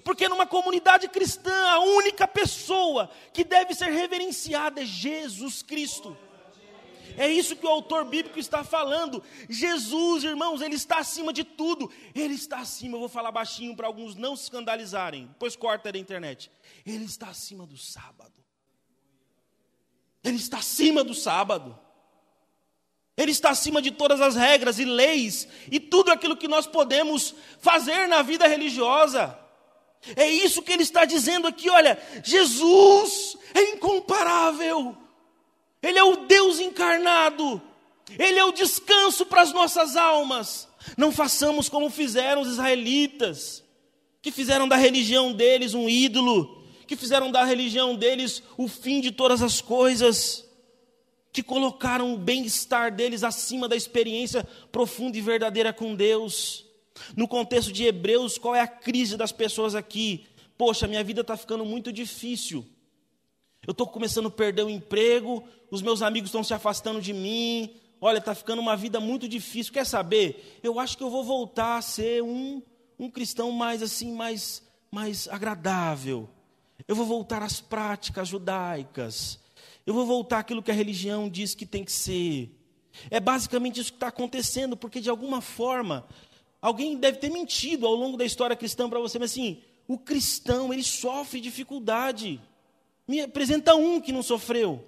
[0.09, 6.17] Porque numa comunidade cristã, a única pessoa que deve ser reverenciada é Jesus Cristo.
[7.15, 9.23] É isso que o autor bíblico está falando.
[9.51, 11.93] Jesus, irmãos, ele está acima de tudo.
[12.15, 15.27] Ele está acima, eu vou falar baixinho para alguns não se escandalizarem.
[15.27, 16.51] Depois corta da internet.
[16.87, 18.43] Ele está acima do sábado.
[20.25, 21.79] Ele está acima do sábado.
[23.15, 27.35] Ele está acima de todas as regras e leis e tudo aquilo que nós podemos
[27.61, 29.47] fazer na vida religiosa.
[30.17, 34.97] É isso que ele está dizendo aqui, olha, Jesus é incomparável.
[35.83, 37.61] Ele é o Deus encarnado.
[38.19, 40.69] Ele é o descanso para as nossas almas.
[40.97, 43.63] Não façamos como fizeram os israelitas.
[44.21, 49.11] que fizeram da religião deles um ídolo, que fizeram da religião deles o fim de
[49.11, 50.45] todas as coisas,
[51.33, 56.67] que colocaram o bem-estar deles acima da experiência profunda e verdadeira com Deus.
[57.17, 60.27] No contexto de Hebreus, qual é a crise das pessoas aqui?
[60.57, 62.67] Poxa, minha vida está ficando muito difícil.
[63.67, 67.75] Eu estou começando a perder o emprego, os meus amigos estão se afastando de mim.
[68.01, 69.73] Olha, está ficando uma vida muito difícil.
[69.73, 70.59] Quer saber?
[70.63, 72.63] Eu acho que eu vou voltar a ser um,
[72.99, 76.29] um cristão mais assim, mais, mais agradável.
[76.87, 79.39] Eu vou voltar às práticas judaicas.
[79.85, 82.55] Eu vou voltar àquilo que a religião diz que tem que ser.
[83.11, 86.07] É basicamente isso que está acontecendo, porque de alguma forma,
[86.61, 90.73] alguém deve ter mentido ao longo da história cristã para você, mas assim, o cristão,
[90.73, 92.41] ele sofre dificuldade.
[93.07, 94.85] Me apresenta um que não sofreu.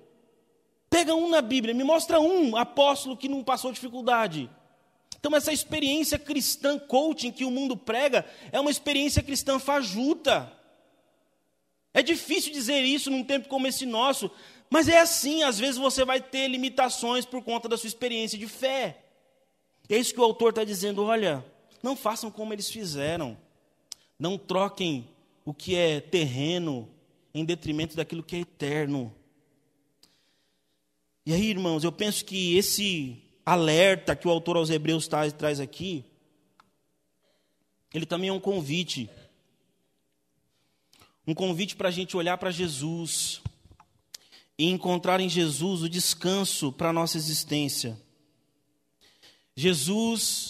[0.90, 4.50] Pega um na Bíblia, me mostra um apóstolo que não passou dificuldade.
[5.18, 10.52] Então, essa experiência cristã coaching que o mundo prega é uma experiência cristã fajuta.
[11.92, 14.30] É difícil dizer isso num tempo como esse nosso,
[14.68, 18.46] mas é assim, às vezes você vai ter limitações por conta da sua experiência de
[18.46, 19.04] fé.
[19.88, 21.44] É isso que o autor está dizendo: olha,
[21.82, 23.36] não façam como eles fizeram.
[24.18, 25.08] Não troquem
[25.44, 26.88] o que é terreno
[27.32, 29.14] em detrimento daquilo que é eterno.
[31.24, 36.04] E aí, irmãos, eu penso que esse alerta que o autor aos Hebreus traz, aqui,
[37.92, 39.08] ele também é um convite.
[41.26, 43.40] Um convite para a gente olhar para Jesus
[44.58, 48.00] e encontrar em Jesus o descanso para a nossa existência.
[49.54, 50.49] Jesus,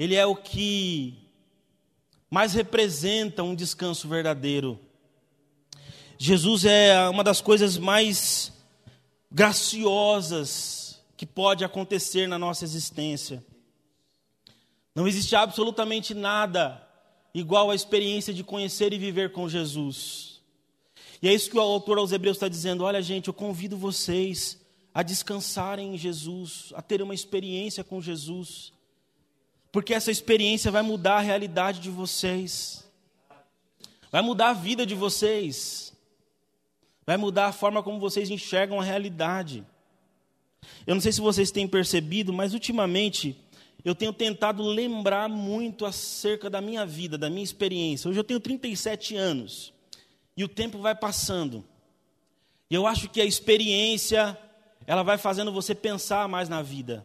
[0.00, 1.14] Ele é o que
[2.30, 4.80] mais representa um descanso verdadeiro.
[6.16, 8.50] Jesus é uma das coisas mais
[9.30, 13.44] graciosas que pode acontecer na nossa existência.
[14.94, 16.82] Não existe absolutamente nada
[17.34, 20.40] igual à experiência de conhecer e viver com Jesus.
[21.20, 24.58] E é isso que o autor aos Hebreus está dizendo: olha, gente, eu convido vocês
[24.94, 28.72] a descansarem em Jesus, a ter uma experiência com Jesus,
[29.72, 32.84] porque essa experiência vai mudar a realidade de vocês,
[34.10, 35.90] vai mudar a vida de vocês
[37.10, 39.66] vai mudar a forma como vocês enxergam a realidade.
[40.86, 43.36] Eu não sei se vocês têm percebido, mas ultimamente
[43.84, 48.08] eu tenho tentado lembrar muito acerca da minha vida, da minha experiência.
[48.08, 49.72] Hoje eu tenho 37 anos
[50.36, 51.64] e o tempo vai passando.
[52.70, 54.38] E eu acho que a experiência,
[54.86, 57.04] ela vai fazendo você pensar mais na vida.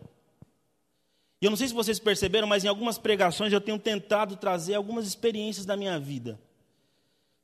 [1.45, 5.05] Eu não sei se vocês perceberam, mas em algumas pregações eu tenho tentado trazer algumas
[5.05, 6.41] experiências da minha vida.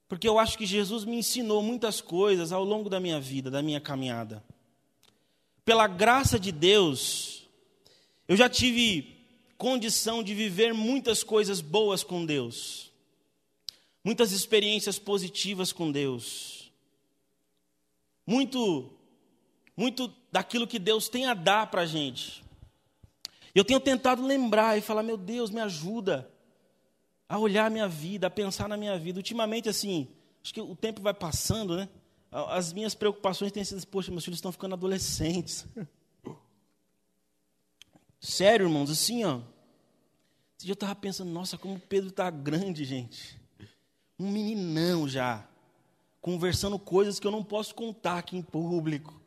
[0.07, 3.61] Porque eu acho que Jesus me ensinou muitas coisas ao longo da minha vida, da
[3.61, 4.43] minha caminhada.
[5.63, 7.47] Pela graça de Deus,
[8.27, 9.23] eu já tive
[9.55, 12.91] condição de viver muitas coisas boas com Deus,
[14.03, 16.71] muitas experiências positivas com Deus,
[18.25, 18.91] muito,
[19.77, 22.41] muito daquilo que Deus tem a dar para a gente.
[23.53, 26.29] Eu tenho tentado lembrar e falar: meu Deus, me ajuda
[27.27, 29.19] a olhar a minha vida, a pensar na minha vida.
[29.19, 30.07] Ultimamente, assim,
[30.43, 31.87] acho que o tempo vai passando, né?
[32.31, 35.65] As minhas preocupações têm sido, poxa, meus filhos estão ficando adolescentes.
[38.19, 39.41] Sério, irmãos, assim, ó.
[40.57, 43.39] Esse dia eu estava pensando, nossa, como Pedro está grande, gente.
[44.17, 45.45] Um meninão já.
[46.21, 49.20] Conversando coisas que eu não posso contar aqui em público.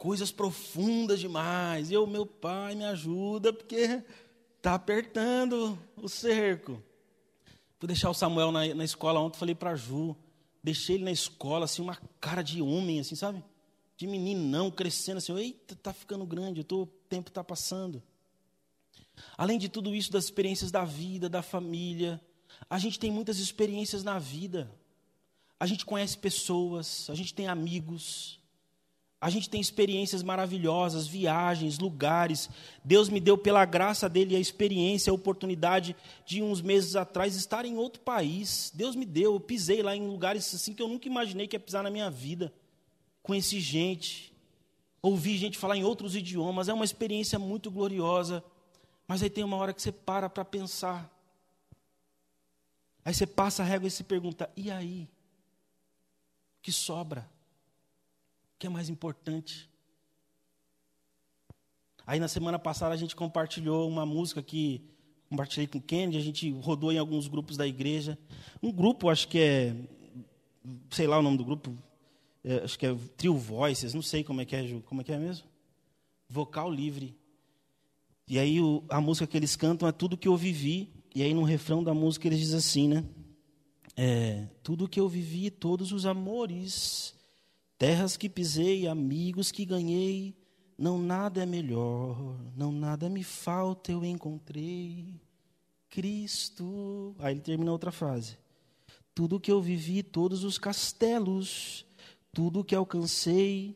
[0.00, 1.92] Coisas profundas demais.
[1.92, 4.02] Eu, meu pai, me ajuda, porque
[4.60, 6.72] Está apertando o cerco.
[7.80, 10.14] Vou deixar o Samuel na, na escola ontem, falei para Ju.
[10.62, 13.42] Deixei ele na escola, assim, uma cara de homem, assim, sabe?
[13.96, 15.34] De meninão, crescendo assim.
[15.34, 18.02] Eita, tá ficando grande, tô, o tempo está passando.
[19.34, 22.20] Além de tudo isso, das experiências da vida, da família,
[22.68, 24.70] a gente tem muitas experiências na vida.
[25.58, 28.39] A gente conhece pessoas, a gente tem amigos,
[29.20, 32.48] a gente tem experiências maravilhosas, viagens, lugares.
[32.82, 35.94] Deus me deu, pela graça dele, a experiência, a oportunidade
[36.24, 38.72] de uns meses atrás estar em outro país.
[38.74, 41.60] Deus me deu, eu pisei lá em lugares assim que eu nunca imaginei que ia
[41.60, 42.50] pisar na minha vida.
[43.22, 44.32] Conheci gente,
[45.02, 46.70] ouvi gente falar em outros idiomas.
[46.70, 48.42] É uma experiência muito gloriosa.
[49.06, 51.10] Mas aí tem uma hora que você para para pensar.
[53.04, 55.10] Aí você passa a régua e se pergunta: e aí?
[56.58, 57.28] O que sobra?
[58.60, 59.70] Que é mais importante?
[62.06, 64.84] Aí na semana passada a gente compartilhou uma música que
[65.30, 68.18] compartilhei com o Kennedy, a gente rodou em alguns grupos da igreja.
[68.62, 69.74] Um grupo, acho que é,
[70.90, 71.74] sei lá o nome do grupo,
[72.44, 75.04] é, acho que é Trio Voices, não sei como é que é, Ju, como é
[75.04, 75.46] que é mesmo?
[76.28, 77.16] Vocal livre.
[78.28, 80.92] E aí o, a música que eles cantam é tudo que eu vivi.
[81.14, 83.04] E aí no refrão da música eles dizem assim, né?
[83.96, 87.18] É, tudo que eu vivi, todos os amores,
[87.80, 90.36] terras que pisei, amigos que ganhei,
[90.76, 95.18] não nada é melhor, não nada me falta, eu encontrei
[95.88, 97.16] Cristo.
[97.18, 98.36] Aí ele termina outra frase.
[99.14, 101.86] Tudo que eu vivi, todos os castelos,
[102.34, 103.74] tudo que alcancei,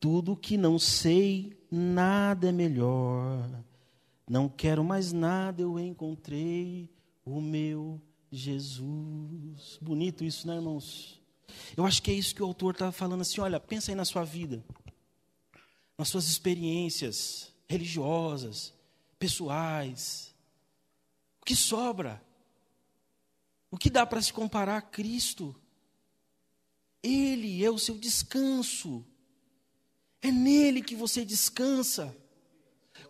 [0.00, 3.46] tudo que não sei, nada é melhor.
[4.26, 6.88] Não quero mais nada, eu encontrei
[7.22, 8.00] o meu
[8.32, 9.78] Jesus.
[9.82, 11.15] Bonito isso, né, irmãos?
[11.76, 14.04] Eu acho que é isso que o autor está falando assim: olha, pensa aí na
[14.04, 14.64] sua vida,
[15.96, 18.72] nas suas experiências religiosas,
[19.18, 20.34] pessoais.
[21.40, 22.22] O que sobra?
[23.70, 25.54] O que dá para se comparar a Cristo?
[27.02, 29.04] Ele é o seu descanso.
[30.22, 32.16] É nele que você descansa.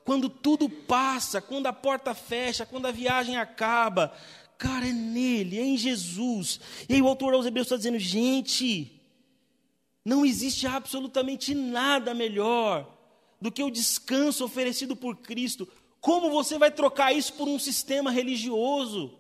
[0.05, 4.17] Quando tudo passa, quando a porta fecha, quando a viagem acaba,
[4.59, 6.61] cara, é nele, é em Jesus.
[6.89, 8.93] E aí o autor aos Hebreus está dizendo: gente,
[10.05, 12.97] não existe absolutamente nada melhor
[13.41, 15.69] do que o descanso oferecido por Cristo.
[16.01, 19.13] Como você vai trocar isso por um sistema religioso?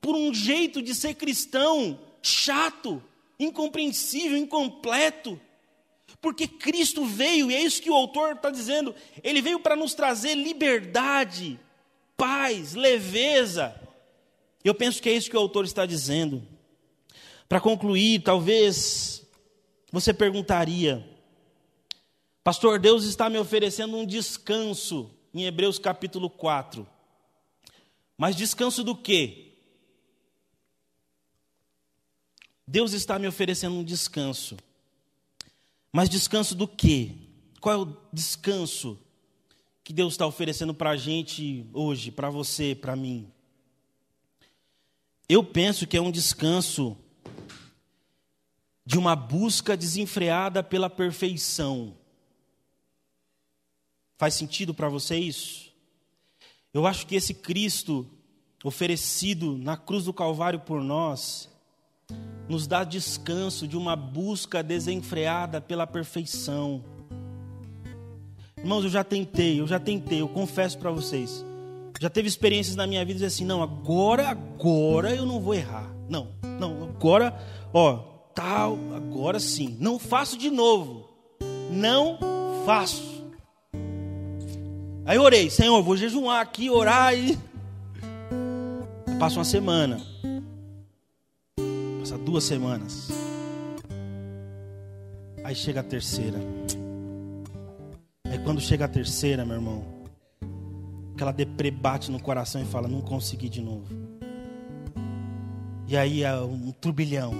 [0.00, 3.02] Por um jeito de ser cristão chato,
[3.38, 5.40] incompreensível, incompleto?
[6.20, 9.94] Porque Cristo veio, e é isso que o autor está dizendo, ele veio para nos
[9.94, 11.58] trazer liberdade,
[12.16, 13.74] paz, leveza.
[14.62, 16.42] Eu penso que é isso que o autor está dizendo.
[17.48, 19.26] Para concluir, talvez
[19.90, 21.04] você perguntaria,
[22.42, 26.86] Pastor, Deus está me oferecendo um descanso em Hebreus capítulo 4.
[28.16, 29.52] Mas descanso do quê?
[32.66, 34.56] Deus está me oferecendo um descanso.
[35.92, 37.12] Mas descanso do quê?
[37.60, 38.98] Qual é o descanso
[39.82, 43.30] que Deus está oferecendo para a gente hoje, para você, para mim?
[45.32, 46.96] Eu penso que é um descanso
[48.84, 51.96] de uma busca desenfreada pela perfeição.
[54.18, 55.72] Faz sentido para você isso?
[56.74, 58.10] Eu acho que esse Cristo
[58.64, 61.48] oferecido na cruz do Calvário por nós,
[62.48, 66.84] nos dá descanso de uma busca desenfreada pela perfeição.
[68.58, 71.44] Irmãos, eu já tentei, eu já tentei, eu confesso para vocês.
[72.00, 75.88] Já teve experiências na minha vida de assim: não, agora, agora eu não vou errar.
[76.08, 76.28] Não,
[76.58, 77.38] não, agora,
[77.72, 77.98] ó,
[78.34, 79.76] tal, agora sim.
[79.78, 81.08] Não faço de novo.
[81.70, 82.18] Não
[82.66, 83.20] faço.
[85.06, 87.38] Aí eu orei, Senhor, vou jejuar aqui, orar e.
[89.20, 90.00] Passa uma semana
[92.10, 93.08] passa duas semanas.
[95.44, 96.38] Aí chega a terceira.
[98.26, 99.84] Aí quando chega a terceira, meu irmão,
[101.20, 103.94] aquela deprê bate no coração e fala: Não consegui de novo.
[105.86, 107.34] E aí é um turbilhão.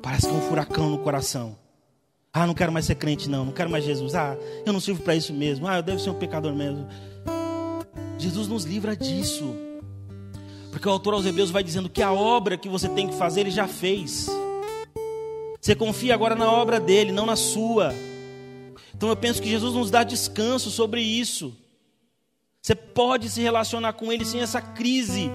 [0.00, 1.58] Parece que é um furacão no coração.
[2.32, 3.46] Ah, não quero mais ser crente, não.
[3.46, 4.14] Não quero mais Jesus.
[4.14, 5.66] Ah, eu não sirvo para isso mesmo.
[5.66, 6.86] Ah, eu devo ser um pecador mesmo.
[8.16, 9.56] Jesus nos livra disso.
[10.70, 13.40] Porque o autor aos Hebreus vai dizendo que a obra que você tem que fazer,
[13.40, 14.28] ele já fez.
[15.60, 17.92] Você confia agora na obra dele, não na sua.
[18.94, 21.56] Então eu penso que Jesus nos dá descanso sobre isso.
[22.68, 25.30] Você pode se relacionar com ele sem essa crise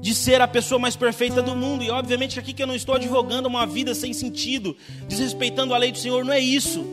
[0.00, 1.82] de ser a pessoa mais perfeita do mundo.
[1.82, 4.76] E obviamente aqui que eu não estou advogando uma vida sem sentido,
[5.08, 6.86] desrespeitando a lei do Senhor, não é isso.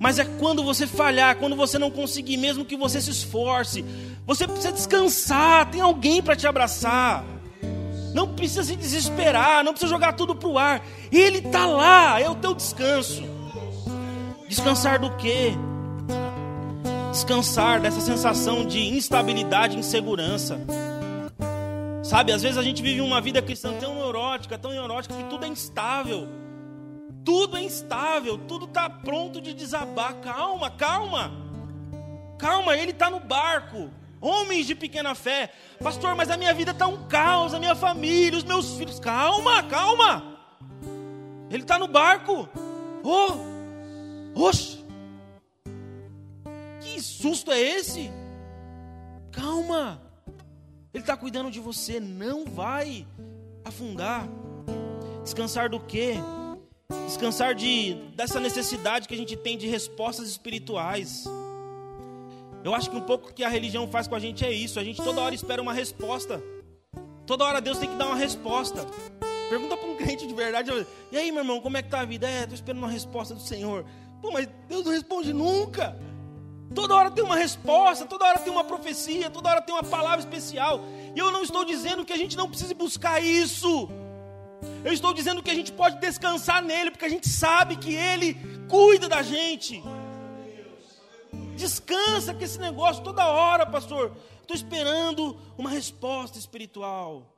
[0.00, 3.84] Mas é quando você falhar, quando você não conseguir, mesmo que você se esforce,
[4.26, 7.24] você precisa descansar, tem alguém para te abraçar.
[8.12, 10.84] Não precisa se desesperar, não precisa jogar tudo para o ar.
[11.12, 13.22] Ele está lá, é o teu descanso.
[14.48, 15.52] Descansar do quê?
[17.10, 20.58] Descansar dessa sensação de instabilidade e insegurança.
[22.02, 25.44] Sabe, às vezes a gente vive uma vida cristã tão neurótica, tão neurótica, que tudo
[25.44, 26.28] é instável
[27.28, 30.14] tudo é instável, tudo está pronto de desabar.
[30.14, 31.30] Calma, calma,
[32.38, 33.90] calma, ele está no barco.
[34.18, 38.38] Homens de pequena fé, pastor, mas a minha vida está um caos, a minha família,
[38.38, 38.98] os meus filhos.
[38.98, 40.38] Calma, calma,
[41.50, 42.48] ele está no barco.
[43.04, 44.77] Oh, oxe,
[46.98, 48.10] que susto é esse?
[49.30, 50.02] Calma,
[50.92, 53.06] ele está cuidando de você, não vai
[53.64, 54.28] afundar.
[55.22, 56.14] Descansar do quê?
[57.06, 61.24] Descansar de, dessa necessidade que a gente tem de respostas espirituais.
[62.64, 64.80] Eu acho que um pouco que a religião faz com a gente é isso.
[64.80, 66.42] A gente toda hora espera uma resposta.
[67.26, 68.84] Toda hora Deus tem que dar uma resposta.
[69.48, 70.70] Pergunta para um crente de verdade.
[71.12, 72.28] E aí, meu irmão, como é que tá a vida?
[72.28, 73.84] É, estou esperando uma resposta do Senhor.
[74.20, 75.96] Pô, mas Deus não responde nunca.
[76.74, 80.20] Toda hora tem uma resposta, toda hora tem uma profecia, toda hora tem uma palavra
[80.20, 80.80] especial.
[81.14, 83.88] E eu não estou dizendo que a gente não precise buscar isso.
[84.84, 88.36] Eu estou dizendo que a gente pode descansar nele, porque a gente sabe que ele
[88.68, 89.82] cuida da gente.
[91.56, 94.16] Descansa que esse negócio toda hora, pastor.
[94.40, 97.34] Estou esperando uma resposta espiritual.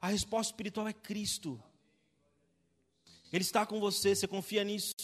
[0.00, 1.60] A resposta espiritual é Cristo.
[3.32, 4.94] Ele está com você, você confia nisso.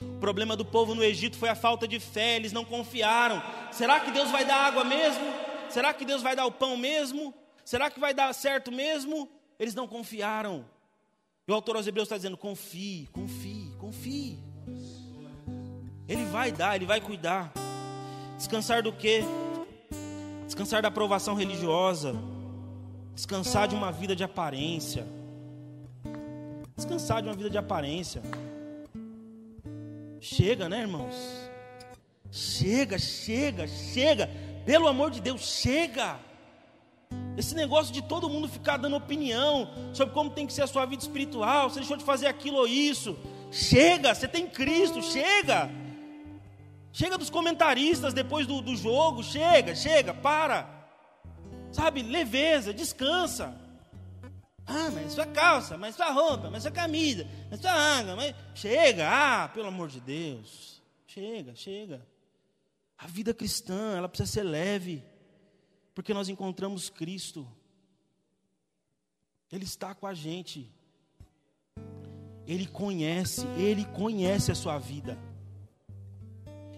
[0.00, 3.42] O problema do povo no Egito foi a falta de fé, eles não confiaram.
[3.70, 5.24] Será que Deus vai dar água mesmo?
[5.68, 7.34] Será que Deus vai dar o pão mesmo?
[7.64, 9.28] Será que vai dar certo mesmo?
[9.58, 10.64] Eles não confiaram.
[11.46, 14.38] E o autor aos Hebreus está dizendo: confie, confie, confie.
[16.06, 17.52] Ele vai dar, ele vai cuidar.
[18.36, 19.22] Descansar do quê?
[20.44, 22.14] Descansar da aprovação religiosa.
[23.14, 25.06] Descansar de uma vida de aparência.
[26.76, 28.22] Descansar de uma vida de aparência.
[30.24, 31.14] Chega, né, irmãos?
[32.32, 34.30] Chega, chega, chega.
[34.64, 36.18] Pelo amor de Deus, chega.
[37.36, 40.86] Esse negócio de todo mundo ficar dando opinião sobre como tem que ser a sua
[40.86, 43.18] vida espiritual, você deixou de fazer aquilo ou isso.
[43.52, 45.70] Chega, você tem Cristo, chega.
[46.90, 50.88] Chega dos comentaristas depois do, do jogo, chega, chega, para.
[51.70, 53.54] Sabe, leveza, descansa.
[54.66, 58.34] Ah, mas sua calça, mas sua roupa, mas sua camisa, mas sua água, mas.
[58.54, 60.82] Chega, ah, pelo amor de Deus.
[61.06, 62.06] Chega, chega.
[62.96, 65.02] A vida cristã, ela precisa ser leve
[65.94, 67.46] porque nós encontramos Cristo.
[69.52, 70.72] Ele está com a gente.
[72.46, 75.18] Ele conhece, ele conhece a sua vida.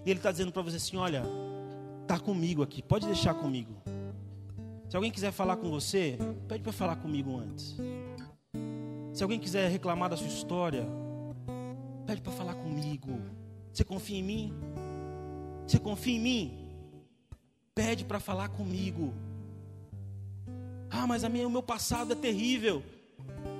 [0.05, 1.23] E ele está dizendo para você assim: olha,
[2.03, 3.81] está comigo aqui, pode deixar comigo.
[4.89, 6.17] Se alguém quiser falar com você,
[6.47, 7.75] pede para falar comigo antes.
[9.13, 10.87] Se alguém quiser reclamar da sua história,
[12.05, 13.19] pede para falar comigo.
[13.73, 14.53] Você confia em mim?
[15.65, 16.67] Você confia em mim?
[17.77, 19.13] pede para falar comigo.
[20.89, 22.81] Ah, mas a minha, o meu passado é terrível.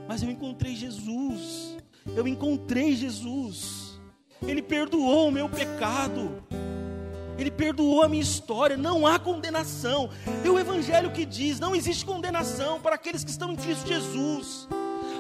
[0.07, 1.78] Mas eu encontrei Jesus.
[2.15, 4.01] Eu encontrei Jesus.
[4.41, 6.43] Ele perdoou o meu pecado.
[7.38, 8.75] Ele perdoou a minha história.
[8.75, 10.09] Não há condenação.
[10.43, 14.67] É o Evangelho que diz: não existe condenação para aqueles que estão em Cristo Jesus.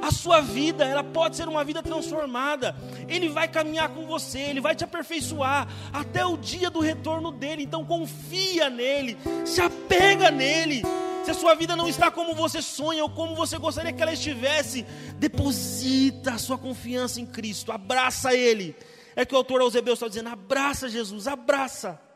[0.01, 2.75] A sua vida, ela pode ser uma vida transformada.
[3.07, 7.63] Ele vai caminhar com você, ele vai te aperfeiçoar até o dia do retorno dele.
[7.63, 10.83] Então confia nele, se apega nele.
[11.23, 14.13] Se a sua vida não está como você sonha ou como você gostaria que ela
[14.13, 14.85] estivesse,
[15.17, 18.75] deposita a sua confiança em Cristo, abraça ele.
[19.13, 22.06] É que o autor aos está dizendo: abraça Jesus, abraça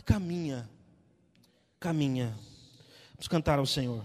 [0.00, 0.66] e caminha,
[1.78, 2.34] caminha.
[3.12, 4.02] Vamos cantar ao Senhor.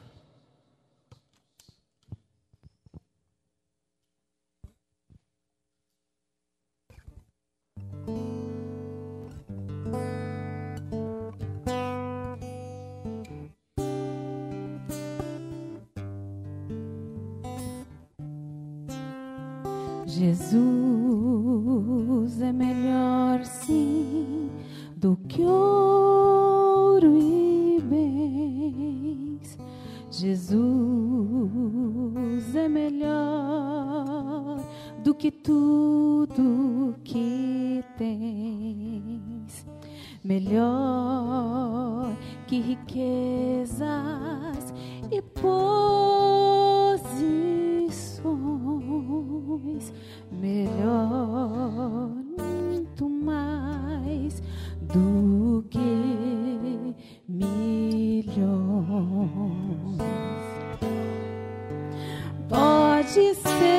[20.05, 20.81] Jesus
[22.41, 24.51] é melhor sim
[25.05, 29.55] do que ouro e bens.
[30.09, 30.55] Jesus
[32.55, 34.57] é melhor
[35.03, 39.67] do que tudo que tens.
[40.23, 42.11] Melhor
[42.47, 43.83] que riquezas
[45.11, 45.85] e posições
[50.31, 54.41] melhor, muito mais
[54.93, 56.95] do que
[57.27, 58.35] milhões.
[62.49, 63.74] Pode ser